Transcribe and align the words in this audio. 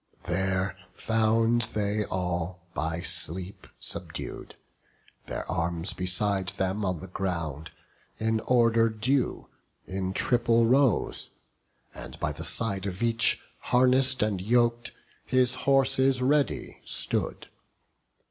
There 0.23 0.75
found 0.95 1.61
they 1.75 2.05
all 2.05 2.65
by 2.73 3.01
sleep 3.01 3.67
subdued; 3.79 4.55
their 5.27 5.45
arms 5.47 5.93
Beside 5.93 6.47
them 6.47 6.83
on 6.83 7.01
the 7.01 7.05
ground, 7.05 7.69
in 8.17 8.39
order 8.47 8.89
due, 8.89 9.47
In 9.85 10.11
triple 10.13 10.65
rows; 10.65 11.29
and 11.93 12.19
by 12.19 12.31
the 12.31 12.43
side 12.43 12.87
of 12.87 13.03
each, 13.03 13.41
Harness'd 13.59 14.23
and 14.23 14.41
yok'd, 14.41 14.89
his 15.23 15.53
horses 15.69 16.19
ready 16.19 16.81
stood. 16.83 17.49